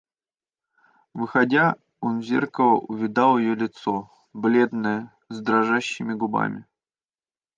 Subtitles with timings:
[1.13, 6.65] Выходя, он в зеркало увидал ее лицо, бледное, с дрожащими губами.